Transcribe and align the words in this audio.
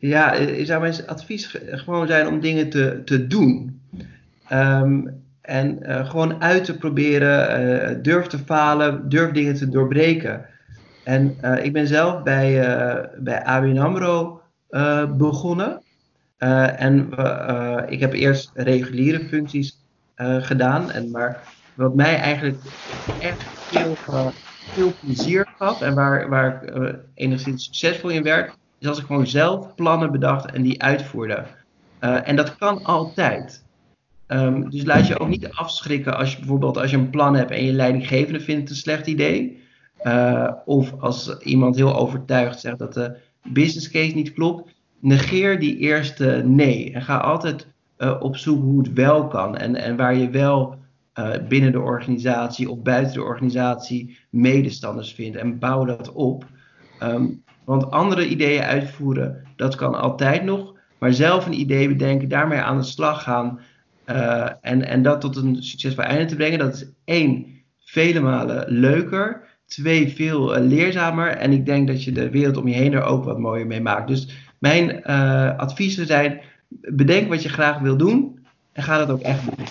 Ja, 0.00 0.34
eh, 0.34 0.64
zou 0.64 0.80
mijn 0.80 1.06
advies 1.06 1.58
gewoon 1.66 2.06
zijn 2.06 2.26
om 2.26 2.40
dingen 2.40 2.70
te, 2.70 3.02
te 3.04 3.26
doen. 3.26 3.80
Ehm, 4.48 5.06
en 5.40 5.78
uh, 5.82 6.10
gewoon 6.10 6.42
uit 6.42 6.64
te 6.64 6.76
proberen, 6.76 7.62
uh, 7.96 8.02
durf 8.02 8.26
te 8.26 8.38
falen, 8.38 9.08
durf 9.08 9.32
dingen 9.32 9.54
te 9.54 9.68
doorbreken. 9.68 10.46
En 11.04 11.36
ik 11.62 11.72
ben 11.72 11.86
zelf 11.86 12.22
bij, 12.22 12.52
bij 13.18 13.44
ABN 13.44 13.78
AMRO 13.78 14.40
begonnen. 15.16 15.82
en 16.76 17.10
ik 17.88 18.00
heb 18.00 18.12
eerst 18.12 18.50
reguliere 18.54 19.28
functies 19.28 19.84
gedaan. 20.16 20.90
En, 20.90 21.10
maar 21.10 21.42
wat 21.74 21.94
mij 21.94 22.16
eigenlijk 22.16 22.58
echt 23.20 23.42
veel, 23.42 23.96
veel 24.72 24.92
plezier 25.00 25.48
gaf 25.56 25.80
en 25.80 25.94
waar, 25.94 26.28
waar 26.28 26.62
ik 26.64 26.94
enigszins 27.14 27.64
succesvol 27.64 28.10
in 28.10 28.22
werd, 28.22 28.56
is 28.80 28.88
als 28.88 28.98
ik 28.98 29.06
gewoon 29.06 29.26
zelf 29.26 29.74
plannen 29.74 30.12
bedacht 30.12 30.50
en 30.50 30.62
die 30.62 30.82
uitvoerde. 30.82 31.44
en 31.98 32.36
dat 32.36 32.56
kan 32.56 32.84
altijd. 32.84 33.64
Um, 34.32 34.70
dus 34.70 34.84
laat 34.84 35.06
je 35.06 35.18
ook 35.18 35.28
niet 35.28 35.48
afschrikken 35.48 36.16
als 36.16 36.32
je 36.32 36.38
bijvoorbeeld 36.38 36.76
als 36.76 36.90
je 36.90 36.96
een 36.96 37.10
plan 37.10 37.34
hebt 37.34 37.50
en 37.50 37.64
je 37.64 37.72
leidinggevende 37.72 38.40
vindt 38.40 38.60
het 38.60 38.70
een 38.70 38.76
slecht 38.76 39.06
idee. 39.06 39.62
Uh, 40.02 40.52
of 40.64 41.00
als 41.00 41.38
iemand 41.38 41.76
heel 41.76 41.96
overtuigd 41.96 42.60
zegt 42.60 42.78
dat 42.78 42.94
de 42.94 43.16
business 43.42 43.90
case 43.90 44.14
niet 44.14 44.32
klopt. 44.32 44.74
Negeer 45.00 45.60
die 45.60 45.76
eerste 45.76 46.42
nee. 46.46 46.92
En 46.92 47.02
ga 47.02 47.16
altijd 47.16 47.66
uh, 47.98 48.16
op 48.20 48.36
zoek 48.36 48.62
hoe 48.62 48.78
het 48.78 48.92
wel 48.92 49.26
kan. 49.26 49.56
En, 49.56 49.76
en 49.76 49.96
waar 49.96 50.14
je 50.14 50.30
wel 50.30 50.78
binnen 51.48 51.72
de 51.72 51.80
organisatie 51.80 52.70
of 52.70 52.82
buiten 52.82 53.14
de 53.14 53.22
organisatie 53.22 54.18
medestanders 54.30 55.12
vindt. 55.12 55.36
En 55.36 55.58
bouw 55.58 55.84
dat 55.84 56.12
op. 56.12 56.46
Um, 57.02 57.42
want 57.70 57.90
andere 57.90 58.28
ideeën 58.28 58.62
uitvoeren, 58.62 59.46
dat 59.56 59.74
kan 59.74 59.94
altijd 59.94 60.44
nog. 60.44 60.74
Maar 60.98 61.12
zelf 61.12 61.46
een 61.46 61.60
idee 61.60 61.88
bedenken, 61.88 62.28
daarmee 62.28 62.58
aan 62.58 62.76
de 62.76 62.82
slag 62.82 63.22
gaan. 63.22 63.60
Uh, 64.06 64.48
en, 64.60 64.86
en 64.86 65.02
dat 65.02 65.20
tot 65.20 65.36
een 65.36 65.62
succesvol 65.62 66.04
einde 66.04 66.24
te 66.24 66.36
brengen, 66.36 66.58
dat 66.58 66.74
is 66.74 66.86
één, 67.04 67.46
vele 67.84 68.20
malen 68.20 68.64
leuker. 68.68 69.42
Twee, 69.66 70.12
veel 70.12 70.56
uh, 70.56 70.64
leerzamer. 70.64 71.28
En 71.28 71.52
ik 71.52 71.66
denk 71.66 71.86
dat 71.86 72.04
je 72.04 72.12
de 72.12 72.30
wereld 72.30 72.56
om 72.56 72.68
je 72.68 72.74
heen 72.74 72.92
er 72.92 73.02
ook 73.02 73.24
wat 73.24 73.38
mooier 73.38 73.66
mee 73.66 73.80
maakt. 73.80 74.08
Dus 74.08 74.28
mijn 74.58 75.02
uh, 75.06 75.56
adviezen 75.56 76.06
zijn: 76.06 76.40
bedenk 76.68 77.28
wat 77.28 77.42
je 77.42 77.48
graag 77.48 77.78
wil 77.78 77.96
doen 77.96 78.38
en 78.72 78.82
ga 78.82 78.98
dat 78.98 79.10
ook 79.10 79.20
echt 79.20 79.44
doen. 79.44 79.66